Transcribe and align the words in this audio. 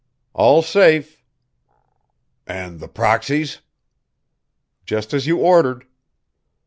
"All 0.33 0.63
safe." 0.63 1.23
"And 2.47 2.79
the 2.79 2.87
proxies?" 2.87 3.59
"Just 4.83 5.13
as 5.13 5.27
you 5.27 5.37
ordered." 5.37 5.85